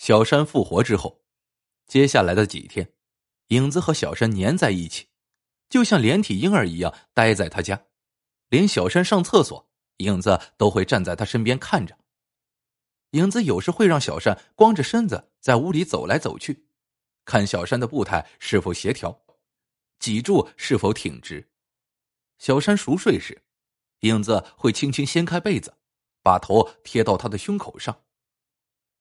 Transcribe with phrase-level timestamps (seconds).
[0.00, 1.20] 小山复活之后，
[1.86, 2.90] 接下来的几天，
[3.48, 5.06] 影子和小山粘在一起，
[5.68, 7.84] 就像连体婴儿一样待在他家。
[8.48, 9.68] 连小山上厕所，
[9.98, 11.94] 影子都会站在他身边看着。
[13.10, 16.64] 影子有时会让小山光着身子在屋里走来走去，
[17.26, 19.22] 看小山的步态是否协调，
[19.98, 21.46] 脊柱是否挺直。
[22.38, 23.42] 小山熟睡时，
[24.00, 25.74] 影子会轻轻掀开被子，
[26.22, 27.94] 把头贴到他的胸口上，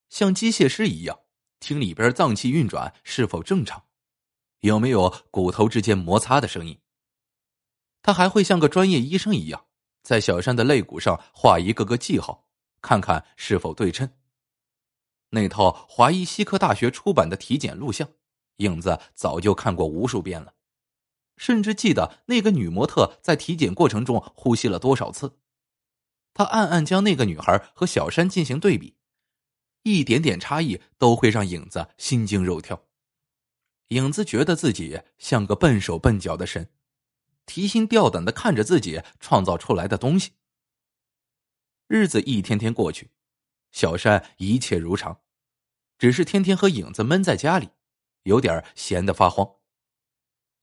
[0.09, 1.19] 像机械师一样
[1.59, 3.86] 听里边脏器运转是否正常，
[4.61, 6.79] 有没有骨头之间摩擦的声音。
[8.01, 9.65] 他还会像个专业医生一样，
[10.01, 12.47] 在小山的肋骨上画一个个记号，
[12.81, 14.09] 看看是否对称。
[15.31, 18.09] 那套华医西科大学出版的体检录像，
[18.57, 20.55] 影子早就看过无数遍了，
[21.37, 25.37] 甚至记得那个女模特在体检过程中呼吸了多少次。
[26.33, 28.95] 他暗暗将那个女孩和小山进行对比，
[29.83, 32.83] 一点点差异都会让影子心惊肉跳。
[33.90, 36.70] 影子觉得自己像个笨手笨脚的神。
[37.45, 40.34] 提心吊胆的看着自己创造出来的东西。
[41.88, 43.09] 日子一天天过去，
[43.72, 45.22] 小山一切如常，
[45.98, 47.70] 只是天天和影子闷在家里，
[48.22, 49.56] 有点闲得发慌。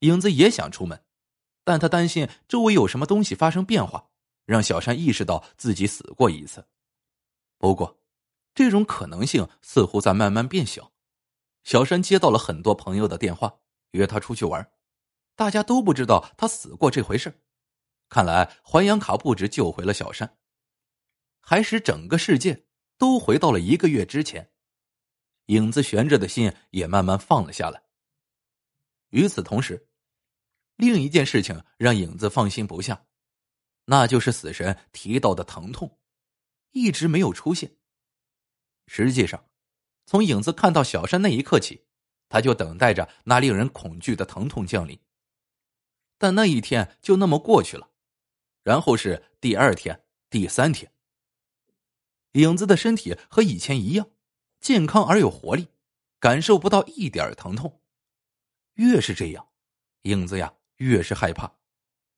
[0.00, 1.02] 影子也想出门，
[1.64, 4.10] 但他担心周围有什么东西发生变化，
[4.44, 6.68] 让小山意识到自己死过一次。
[7.58, 7.98] 不过，
[8.56, 10.90] 这种可能性似乎在慢慢变小。
[11.62, 14.72] 小山接到了很多朋友的电话，约他出去玩。
[15.34, 17.42] 大家都不知道他死过这回事，
[18.08, 20.38] 看来还阳卡不止救回了小山，
[21.40, 24.50] 还使整个世界都回到了一个月之前。
[25.46, 27.82] 影子悬着的心也慢慢放了下来。
[29.10, 29.90] 与此同时，
[30.76, 33.04] 另一件事情让影子放心不下，
[33.84, 35.98] 那就是死神提到的疼痛，
[36.72, 37.76] 一直没有出现。
[38.86, 39.48] 实际上，
[40.06, 41.84] 从影子看到小山那一刻起，
[42.28, 44.98] 他就等待着那令人恐惧的疼痛降临。
[46.18, 47.90] 但那一天就那么过去了，
[48.62, 50.92] 然后是第二天、第三天。
[52.32, 54.10] 影子的身体和以前一样，
[54.60, 55.68] 健康而有活力，
[56.18, 57.80] 感受不到一点疼痛。
[58.74, 59.48] 越是这样，
[60.02, 61.56] 影子呀越是害怕。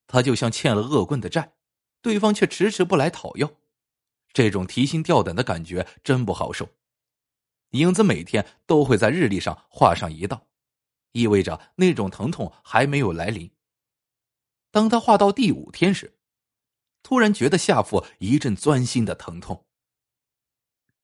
[0.06, 1.54] 他就像欠了恶棍的债，
[2.00, 3.52] 对方却迟迟不来讨要，
[4.38, 6.68] 这种提心吊胆的感觉真不好受。
[7.70, 10.46] 影子每天都会在日历上画上一道，
[11.10, 13.50] 意味着那种疼痛还没有来临。
[14.70, 16.20] 当他画到第五天时，
[17.02, 19.66] 突然觉得下腹一阵钻心的疼痛。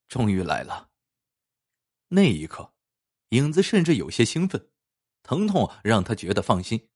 [0.07, 0.91] 终于来了。
[2.11, 2.73] 那一刻，
[3.31, 4.69] 影子甚至有些兴奋，
[5.25, 6.89] 疼痛让他觉得放心，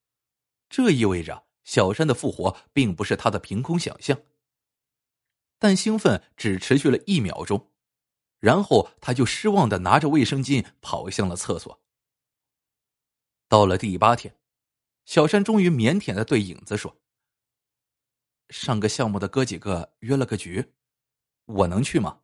[0.68, 4.16] 这意味着小山的复活并不是他的凭空想象。
[5.58, 7.72] 但兴奋只持续了一秒钟，
[8.38, 11.82] 然后他就失望的拿着卫生巾跑向了厕所。
[13.48, 14.34] 到了第八天。
[15.04, 17.00] 小山终于腼腆的对影子说
[18.50, 20.74] ：“上个项目的哥几个约了个局，
[21.46, 22.20] 我能去吗？”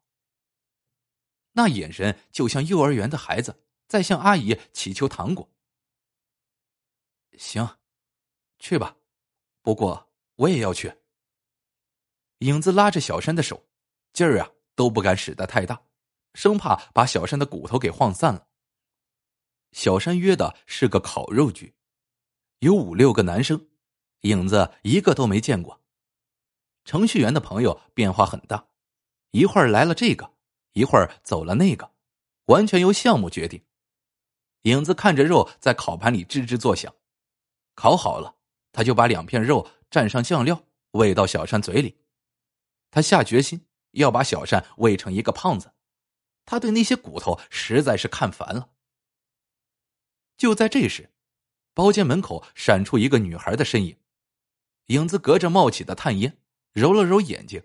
[1.56, 5.50] 那眼神就像幼儿园的孩子在向阿姨乞求糖果。
[7.38, 7.78] 行，
[8.58, 8.98] 去吧，
[9.62, 10.94] 不过我也要去。
[12.44, 13.64] 影子拉着小山的手，
[14.12, 15.80] 劲儿啊都不敢使得太大，
[16.34, 18.46] 生怕把小山的骨头给晃散了。
[19.72, 21.74] 小山约的是个烤肉局。
[22.58, 23.66] 有五六个男生，
[24.20, 25.80] 影子一个都没见过。
[26.84, 28.66] 程序员的朋友变化很大，
[29.30, 30.34] 一会儿来了这个，
[30.74, 31.92] 一会儿走了那个，
[32.46, 33.64] 完全由项目决定。
[34.62, 36.94] 影子看着肉在烤盘里吱吱作响，
[37.74, 38.36] 烤好了，
[38.70, 41.96] 他就把两片肉蘸上酱料喂到小山嘴里。
[42.94, 45.72] 他下决心要把小善喂成一个胖子，
[46.44, 48.70] 他对那些骨头实在是看烦了。
[50.36, 51.10] 就在这时。
[51.76, 53.98] 包间门口闪出一个女孩的身影，
[54.86, 56.38] 影子隔着冒起的炭烟，
[56.70, 57.64] 揉了揉眼睛，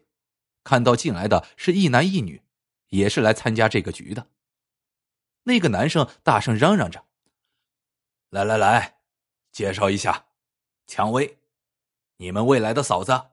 [0.64, 2.42] 看到进来的是一男一女，
[2.88, 4.32] 也是来参加这个局的。
[5.44, 7.06] 那个男生大声嚷嚷着
[8.32, 8.98] ：“来来来，
[9.52, 10.26] 介绍一下，
[10.88, 11.38] 蔷薇，
[12.18, 13.30] 你们未来的嫂子。”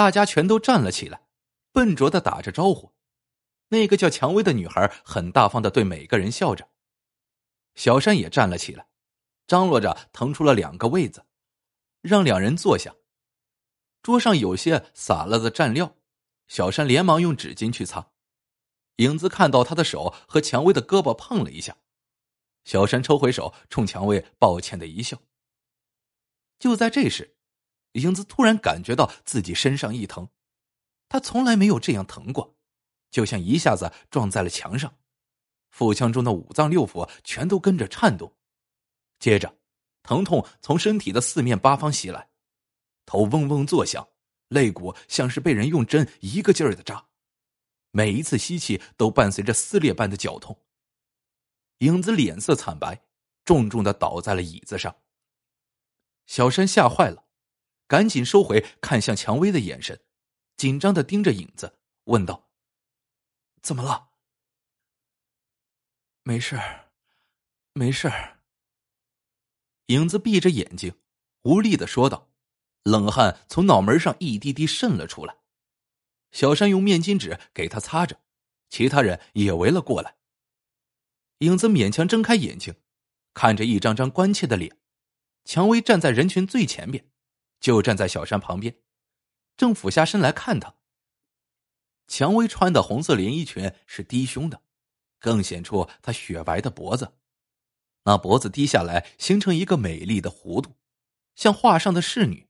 [0.00, 1.26] 大家全都站了起来，
[1.72, 2.94] 笨拙的打着招呼。
[3.68, 6.70] 那个叫蔷薇的女孩很大方的对每个人笑着。
[7.74, 8.86] 小山也站了起来。
[9.46, 11.26] 张罗着腾出了两个位子，
[12.00, 12.94] 让两人坐下。
[14.00, 15.94] 桌上有些洒了的蘸料，
[16.48, 18.10] 小山连忙用纸巾去擦。
[18.96, 21.76] 影子看到他的手和蔷薇的胳膊碰了一下，
[22.64, 25.20] 小山抽回手，冲蔷薇抱歉的一笑。
[26.58, 27.36] 就在这时，
[27.92, 30.28] 影子突然感觉到自己身上一疼，
[31.08, 32.56] 他从来没有这样疼过，
[33.10, 34.94] 就像一下子撞在了墙上，
[35.70, 38.36] 腹腔中的五脏六腑全都跟着颤动。
[39.18, 39.58] 接着，
[40.02, 42.28] 疼痛从身体的四面八方袭来，
[43.04, 44.08] 头嗡嗡作响，
[44.48, 47.06] 肋骨像是被人用针一个劲儿的扎，
[47.90, 50.56] 每一次吸气都伴随着撕裂般的绞痛。
[51.78, 53.02] 影子脸色惨白，
[53.44, 54.94] 重重的倒在了椅子上。
[56.26, 57.24] 小山吓坏了，
[57.90, 60.00] 赶紧收回看向蔷薇的眼神，
[60.56, 62.48] 紧张的盯着影子，问道
[63.62, 64.10] ：“怎么了
[66.22, 66.56] ？”“没事
[67.72, 68.08] 没事
[69.86, 70.94] 影子闭着眼睛，
[71.42, 72.30] 无力的说道，
[72.84, 75.38] 冷汗从脑门上一滴滴渗了出来。
[76.30, 78.20] 小山用面巾纸给他擦着，
[78.68, 80.14] 其他人也围了过来。
[81.38, 82.76] 影子勉强睁开眼睛，
[83.34, 84.78] 看着一张张关切的脸。
[85.44, 87.10] 蔷薇站在人群最前边，
[87.60, 88.74] 就站在小山旁边，
[89.56, 90.74] 正俯下身来看他。
[92.08, 94.60] 蔷薇穿的红色连衣裙是低胸的，
[95.20, 97.12] 更显出她雪白的脖子。
[98.02, 100.74] 那脖子低下来，形成一个美丽的弧度，
[101.36, 102.48] 像画上的仕女。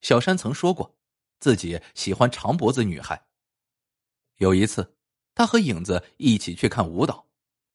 [0.00, 0.96] 小山曾说过，
[1.40, 3.26] 自己喜欢长脖子女孩。
[4.36, 4.96] 有一次，
[5.34, 7.28] 他和影子一起去看舞蹈，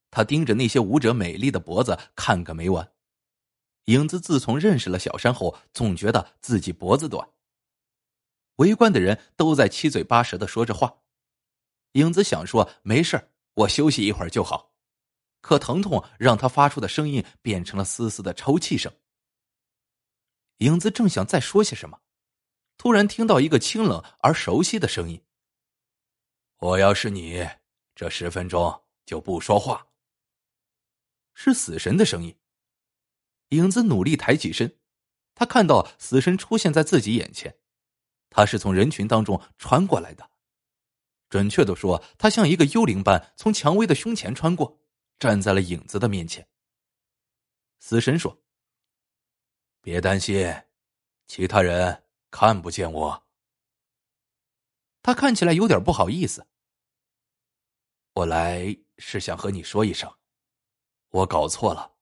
[0.10, 2.95] 他盯着那些舞者美丽的脖子看个没完。
[3.86, 7.28] 影子自从认识了小山后，总觉得自己脖子短。
[8.58, 11.02] 围观的人都在七嘴八舌的说着话。
[11.94, 14.74] 影子想说没事我休息一会儿就好，
[15.42, 18.92] 可疼痛让他发出的声音变成了丝丝的抽泣声。
[20.60, 22.00] 影子正想再说些什么，
[22.78, 25.22] 突然听到一个清冷而熟悉的声音
[26.60, 27.46] ：“我要是你，
[27.94, 29.88] 这十分钟就不说话。”
[31.36, 32.36] 是死神的声音。
[33.56, 34.78] 影子努力抬起身，
[35.34, 37.58] 他看到死神出现在自己眼前，
[38.30, 40.32] 他是从人群当中穿过来的。
[41.30, 44.80] 准确的说，他像一个幽灵般从蔷薇的胸前穿过，
[45.18, 46.48] 站在了影子的面前。
[47.80, 48.42] 死神说
[49.82, 50.64] ：“别担心，
[51.28, 53.24] 其他人看不见我。”
[55.04, 56.48] 他看起来有点不好意思。
[58.14, 60.12] 我来是想和你说一声，
[61.10, 61.96] 我搞错了，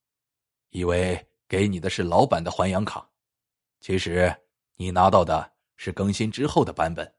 [0.70, 1.33] 以为。
[1.54, 3.08] 给你的是老版的还阳卡，
[3.80, 4.36] 其实
[4.74, 7.14] 你拿到的是更新之后的版本，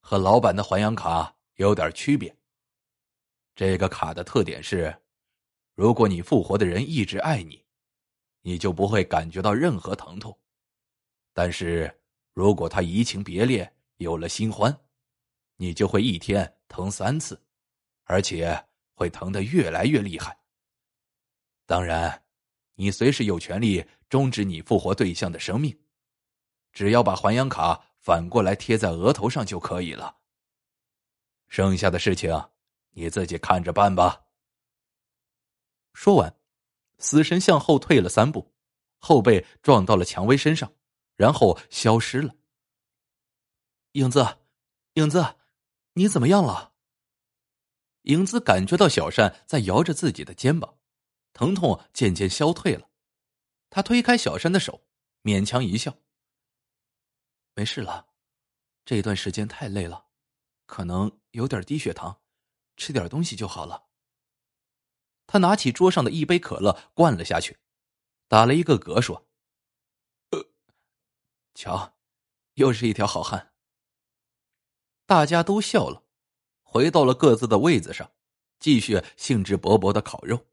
[0.00, 2.36] 和老版的还阳卡有点区别。
[3.54, 4.94] 这个卡的特点是，
[5.74, 7.64] 如果你复活的人一直爱你，
[8.42, 10.30] 你就不会感觉到任何疼痛；
[11.32, 12.02] 但是
[12.34, 14.78] 如果他移情别恋，有了新欢，
[15.56, 17.42] 你就会一天疼三次，
[18.04, 18.62] 而且
[18.92, 20.38] 会疼得越来越厉害。
[21.64, 22.22] 当然。
[22.80, 25.76] 你随时有权利终止你复活对象的生命，
[26.72, 30.16] 只要把还阳卡反过来贴在额头上就可以了。
[31.48, 32.32] 剩下的事情
[32.90, 34.26] 你自己看着办吧。
[35.92, 36.32] 说完，
[36.98, 38.54] 死神向后退了三步，
[38.98, 40.72] 后背撞到了蔷薇身上，
[41.16, 42.32] 然后消失了。
[43.92, 44.24] 影子，
[44.92, 45.34] 影子，
[45.94, 46.74] 你怎么样了？
[48.02, 50.77] 影子感觉到小善在摇着自己的肩膀。
[51.38, 52.90] 疼痛渐渐消退了，
[53.70, 54.84] 他推开小山的手，
[55.22, 55.96] 勉强一笑
[57.54, 58.08] ：“没事了，
[58.84, 60.06] 这段时间太累了，
[60.66, 62.20] 可能有点低血糖，
[62.76, 63.86] 吃点东西就好了。”
[65.28, 67.56] 他拿起桌上的一杯可乐灌了下去，
[68.26, 69.28] 打了一个嗝，说
[70.30, 70.44] ：“呃，
[71.54, 71.96] 瞧，
[72.54, 73.52] 又是一条好汉。”
[75.06, 76.02] 大家都笑了，
[76.62, 78.10] 回到了各自的位子上，
[78.58, 80.44] 继续兴致勃勃的烤肉。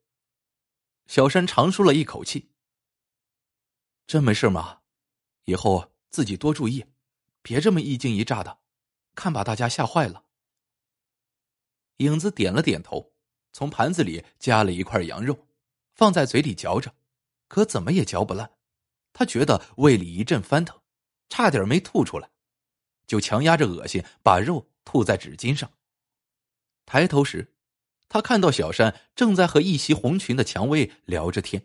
[1.08, 2.52] 小山长舒了一口气。
[4.08, 4.82] 真没事吗？
[5.46, 6.86] 以后自己多注意，
[7.42, 8.60] 别这么一惊一乍的，
[9.14, 10.26] 看把大家吓坏了。
[11.98, 13.14] 影子点了点头，
[13.52, 15.48] 从盘子里夹了一块羊肉，
[15.94, 16.96] 放在嘴里嚼着，
[17.48, 18.58] 可怎么也嚼不烂。
[19.14, 20.82] 他觉得胃里一阵翻腾，
[21.30, 22.30] 差点没吐出来，
[23.08, 25.72] 就强压着恶心把肉吐在纸巾上。
[26.86, 27.55] 抬头时。
[28.10, 31.64] 他看到小山正在和一袭红裙的蔷薇聊着天。